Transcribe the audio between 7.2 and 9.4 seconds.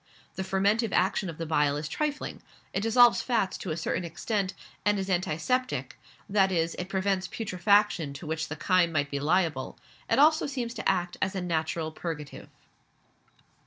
putrefaction to which the chyme might be